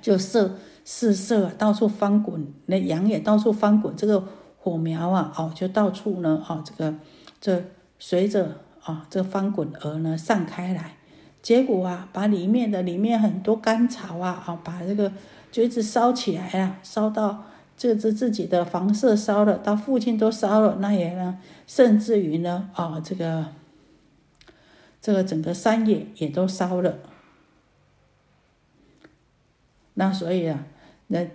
[0.00, 4.24] 就射四射，到处翻滚，那羊也到处翻滚，这个
[4.62, 6.94] 火苗啊，哦，就到处呢，哦，这个
[7.40, 7.64] 这
[7.98, 10.96] 随着啊这翻滚而呢散开来，
[11.42, 15.10] 结果啊，把里面的里面很多干草啊，啊，把这个
[15.50, 17.44] 就一直烧起来啊，烧到。
[17.74, 23.46] 这只自己的房舍烧了，到附近都烧了，那也呢，甚至于呢，啊，这个
[25.00, 26.98] 这个整个山野也都烧了。
[29.94, 30.64] 那所以啊，
[31.08, 31.26] 那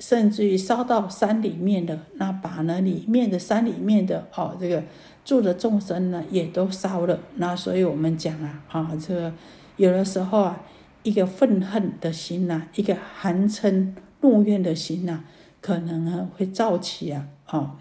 [0.00, 4.82] 甚至于烧到山里面的，那把呢里面的山里面的哦，这个
[5.24, 7.20] 住的众生呢也都烧了。
[7.36, 9.32] 那所以我们讲啊，啊，这个
[9.76, 10.60] 有的时候啊，
[11.04, 13.92] 一个愤恨的心呐，一个寒嗔。
[14.22, 15.20] 怒怨的心呐，
[15.62, 17.76] 可能呢会造起啊啊，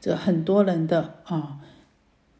[0.00, 1.58] 这很多人的啊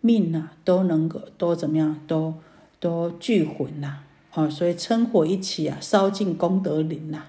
[0.00, 2.34] 命呐都能够都怎么样，都
[2.78, 7.24] 都聚魂呐啊，所以嗔火一起啊，烧尽功德林呐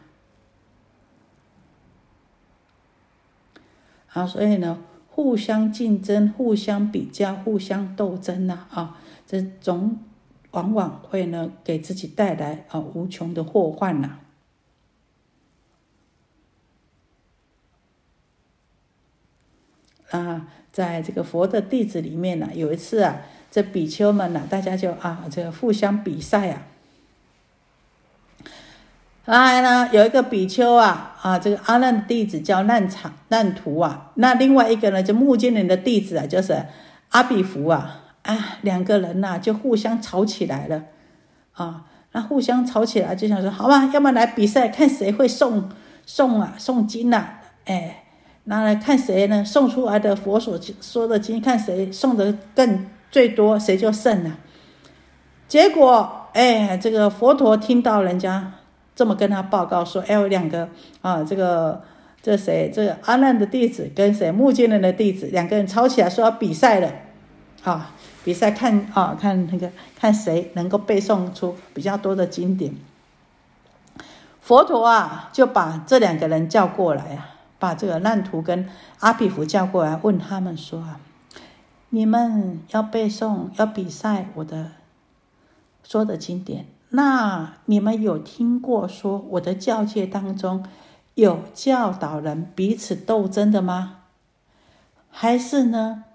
[4.14, 9.98] 啊，所以呢，互相竞争、互相比较、互相斗争呐啊，这总
[10.52, 14.20] 往往会呢给自己带来啊无穷的祸患呐。
[20.10, 26.68] 啊，在这个佛的弟子里面呢，有一次啊，这比丘们呢，大家就啊，这个互相比赛啊。
[29.26, 36.66] 来呢，有一个比丘啊，啊，这个阿难的弟子叫难场难图啊，那另外一个呢，就目犍连的弟子啊，就是
[37.10, 40.84] 阿比福啊，啊，两个人呐就互相吵起来了，
[41.54, 45.64] 啊，那互相吵起来就想说，好吧，要么来比赛，看谁会诵
[46.08, 47.28] 诵啊，诵经呐，
[47.66, 47.98] 哎。
[48.46, 49.46] 那来看谁呢？
[49.46, 54.32] 送出来的佛所说的经，看谁送的更最多，谁就胜了。
[55.48, 58.52] 结果，哎，这个佛陀听到人家
[58.96, 60.70] 这么跟他报告说：“哎，有两个
[61.02, 61.82] 啊，这个
[62.22, 62.72] 这谁？
[62.74, 64.32] 这个阿难的弟子跟谁？
[64.32, 66.92] 目犍连的弟子两个人吵起来，说要比赛了。
[67.64, 67.92] 啊，
[68.24, 72.76] 比赛看啊，看那个看谁能够背诵出比较多的经典。
[74.42, 77.28] 佛陀啊，就把这两个人叫过来啊。”
[77.62, 78.68] 把这个难徒跟
[79.02, 81.00] 阿比福叫过来，问他们说：“啊，
[81.90, 84.72] 你们要背诵，要比赛我的
[85.84, 86.66] 说的经典。
[86.92, 90.66] 那你们有听过说我的教界当中
[91.16, 94.04] 有教导人彼此斗争的吗？
[95.10, 96.06] 还是呢，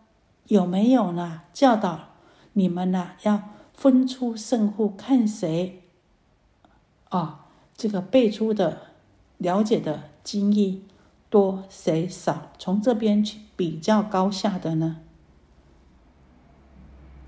[0.47, 1.43] 有没有呢？
[1.53, 2.11] 教导
[2.55, 3.43] 你们呢，要
[3.75, 5.83] 分出胜负，看谁
[7.09, 7.47] 啊，
[7.77, 8.93] 这个背出的
[9.39, 10.85] 了解的经义。”
[11.29, 12.53] 多谁少？
[12.57, 14.99] 从这边去比较高下的呢？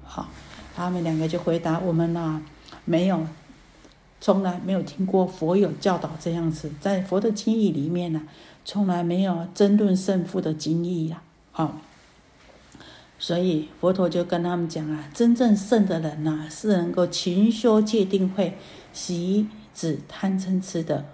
[0.04, 0.28] 好，
[0.74, 2.40] 他们两个就回答我们呐，
[2.88, 3.26] 没有，
[4.18, 8.22] 从来没有听过佛有教导这样子，在佛的经义里面呢，
[8.64, 11.22] 从来没有争论胜负的经义呀。
[11.52, 11.82] 啊，
[13.18, 18.56] 所以佛陀就跟他们讲啊，真正胜的人呐，是能够勤修戒定慧，
[18.94, 21.04] 习止贪嗔痴的。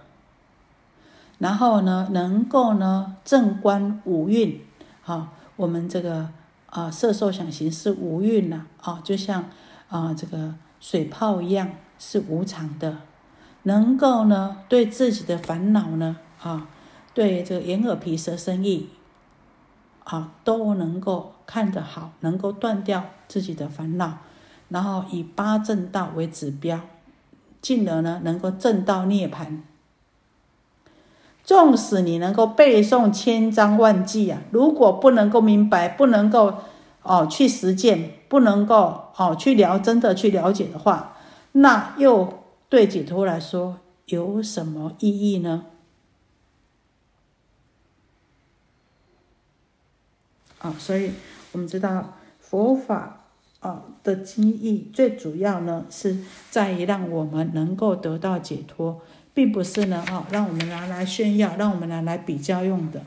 [1.39, 4.61] 然后呢，能够呢正观五蕴，
[5.05, 6.29] 啊，我们这个
[6.67, 9.51] 啊色受想行识五蕴呐，啊，就像
[9.89, 10.55] 啊这个
[10.85, 12.99] 水泡一样是无常的，
[13.63, 16.69] 能够呢对自己的烦恼呢，啊，
[17.15, 18.91] 对这个眼耳鼻舌身意，
[20.05, 24.19] 啊都能够看得好，能够断掉自己的烦恼，
[24.69, 26.79] 然后以八正道为指标，
[27.63, 29.61] 进而呢能够正道涅槃。
[31.45, 36.53] 纵使你能够背诵千章万记啊，如果不能够明白，不能够
[37.01, 41.17] 哦去实践，不能够哦去了真的去了解的话，
[41.53, 45.67] 那又对解脱来说有什么意义呢？
[50.59, 51.13] 啊，所以
[51.53, 53.21] 我们知道佛法
[53.61, 56.19] 啊的经义，最主要呢是
[56.51, 59.01] 在于让我们能够得到解脱。
[59.33, 63.01] 并不是呢，哦，让我们拿来炫耀，让我们拿来比较用的。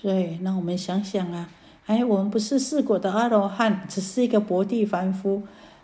[0.00, 1.50] 所以，那我们想想啊，
[1.84, 5.42] 哎，我们不是四果的阿罗汉，只是一个薄地凡夫，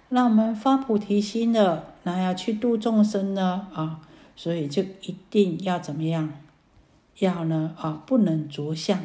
[0.09, 4.01] 那我们发菩提心了，那要去度众生呢啊，
[4.35, 6.33] 所以就一定要怎么样？
[7.19, 9.01] 要呢啊，不能着相。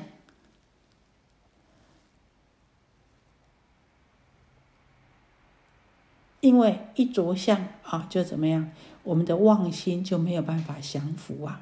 [6.40, 8.72] 因为一着相啊，就怎么样？
[9.04, 11.62] 我们的妄心就没有办法降服啊！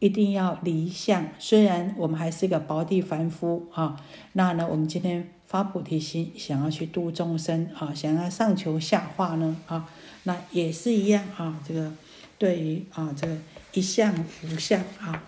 [0.00, 1.28] 一定要离相。
[1.38, 3.96] 虽然我们还是一个薄地凡夫啊，
[4.32, 9.88] 那呢，我们今天发菩提心，想要去度众生啊，想要上求下化呢啊，
[10.24, 11.60] 那也是一样啊。
[11.64, 11.92] 这个
[12.36, 13.36] 对于啊，这个
[13.72, 15.22] 一相无相啊，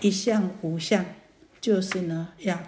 [0.00, 1.04] 一相无相，
[1.60, 2.58] 就是呢，要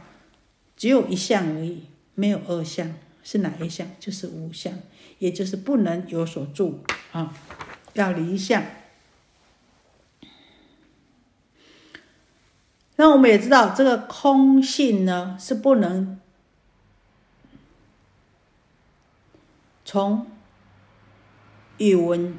[0.77, 1.83] 只有一相而已，
[2.15, 2.91] 没有二相。
[3.25, 3.87] 是哪一项？
[4.01, 4.73] 就是无相，
[5.21, 6.81] 也就是不能有所住
[7.13, 7.33] 啊，
[7.95, 8.65] 要离相。
[12.97, 16.21] 那我们也知道，这个空性呢是不能
[19.85, 20.27] 从
[21.79, 22.39] 语文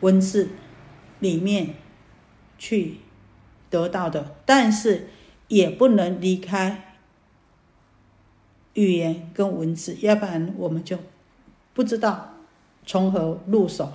[0.00, 0.50] 文字
[1.20, 1.76] 里面
[2.58, 2.98] 去
[3.70, 5.08] 得到的，但是
[5.48, 6.96] 也不能离开。
[8.74, 10.98] 语言跟文字，要不然我们就
[11.72, 12.34] 不知道
[12.84, 13.92] 从何入手。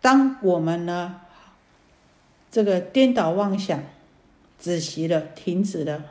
[0.00, 1.20] 当我们呢，
[2.50, 3.82] 这个颠倒妄想
[4.58, 6.04] 止息了、停止了，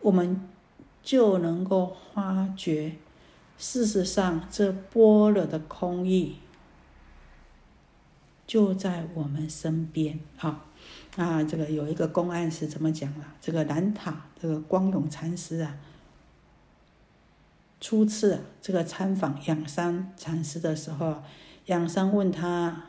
[0.00, 0.48] 我们
[1.02, 2.96] 就能够发觉，
[3.56, 6.36] 事实上这般若的空意
[8.46, 10.64] 就在我们身边啊。
[11.16, 13.24] 啊，这个有一个公案是怎么讲了？
[13.40, 15.76] 这个南塔这个光永禅师啊，
[17.80, 21.22] 初次这个参访仰山禅师的时候，
[21.66, 22.84] 仰山问他，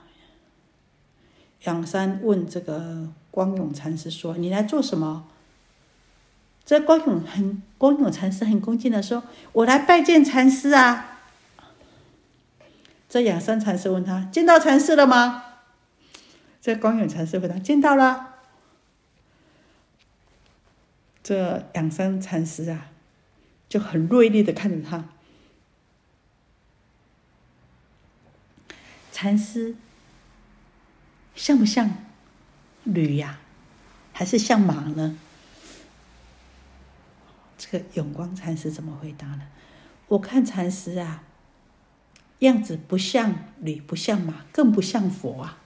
[1.63, 5.27] 仰山问这个光永禅师说：“你来做什么？”
[6.65, 11.19] 这光永很光永禅师很恭敬的说：“我来拜见禅师啊。”
[13.09, 15.43] 这仰山禅师问他：“见到禅师了吗？”
[16.61, 18.35] 这光永禅师回答：“见到了。”
[21.23, 22.87] 这养生禅师啊，
[23.69, 25.05] 就很锐利的看着他。
[29.21, 29.75] 禅师
[31.35, 31.95] 像不像
[32.83, 33.39] 驴呀？
[34.11, 35.15] 还是像马呢？
[37.55, 39.43] 这个永光禅师怎么回答呢？
[40.07, 41.23] 我看禅师啊，
[42.39, 45.59] 样子不像驴，不像马，更不像佛啊。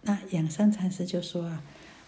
[0.00, 1.62] 那养生禅师就说啊，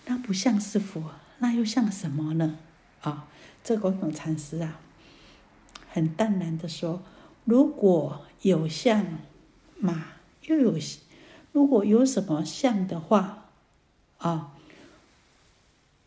[0.06, 2.58] 那不像是佛，那又像什么呢？
[3.02, 3.28] 啊，
[3.64, 4.80] 这个永禅师啊，
[5.90, 7.02] 很淡然的说，
[7.44, 9.18] 如果有像
[9.78, 10.04] 马，
[10.46, 10.76] 又有
[11.52, 13.48] 如果有什么像的话，
[14.18, 14.52] 啊，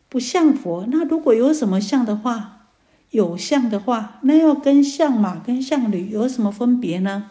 [0.08, 0.86] 不像佛。
[0.90, 2.66] 那如果有什么像的话，
[3.10, 7.30] 有像的话，那要跟像马跟像驴有什么分别呢？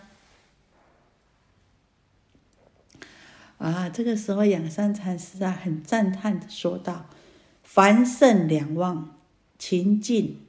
[3.57, 7.05] 啊，这个时候养山禅师啊，很赞叹的说道
[7.63, 9.14] ：“凡圣两忘，
[9.57, 10.39] 勤进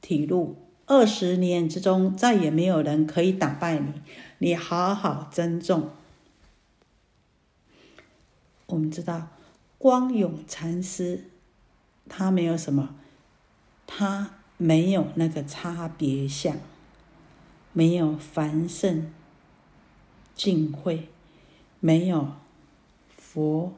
[0.00, 4.02] 体路，二十年之中再也没有人可以打败你，
[4.38, 5.90] 你好好珍重。”
[8.66, 9.28] 我们知道
[9.78, 11.24] 光永禅师，
[12.08, 12.96] 他没有什么，
[13.86, 16.56] 他没有那个差别相，
[17.72, 19.12] 没有凡圣
[20.34, 21.08] 净慧。
[21.80, 22.32] 没有
[23.16, 23.72] 佛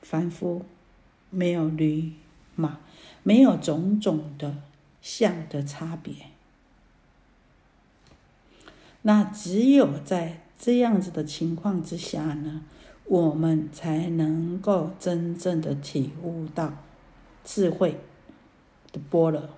[0.00, 0.64] 凡夫，
[1.28, 2.14] 没有驴
[2.56, 2.78] 马，
[3.22, 4.56] 没有种种的
[5.00, 6.14] 相的差别。
[9.02, 12.62] 那只有在这样子的情况之下呢，
[13.04, 16.72] 我们才能够真正的体悟到
[17.44, 18.00] 智慧
[18.92, 19.50] 的波罗。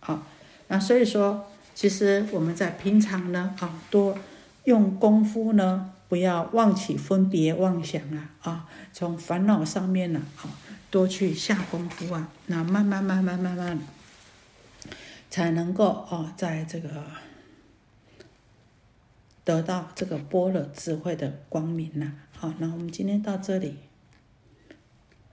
[0.00, 0.22] 好，
[0.68, 1.46] 那所以说，
[1.78, 4.18] 其实我们在平常呢，啊，多
[4.64, 10.50] 用功夫呢，不要妄起分别妄想啊，啊，从烦恼上面呢，啊，
[10.90, 13.78] 多去下功夫啊，那慢慢慢慢慢慢，
[15.30, 17.04] 才能够哦，在这个
[19.44, 22.12] 得到这个般若智慧的光明呐。
[22.36, 23.76] 好，那我们今天到这里，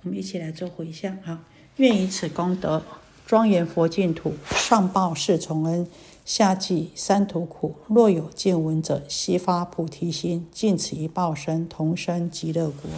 [0.04, 1.43] 我们一起来做回向啊，
[1.78, 2.84] 愿以此功德。
[3.26, 5.88] 庄严佛净土，上报四重恩，
[6.26, 12.89] 夏季三途苦，若有见闻者，悉发菩提心，尽此一报身，同生极乐国。